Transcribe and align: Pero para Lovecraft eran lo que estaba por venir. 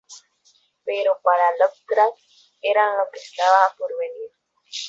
Pero 0.87 1.11
para 1.23 1.57
Lovecraft 1.59 2.17
eran 2.63 2.97
lo 2.97 3.03
que 3.13 3.19
estaba 3.19 3.75
por 3.77 3.91
venir. 3.99 4.31